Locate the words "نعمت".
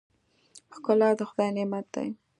1.57-1.85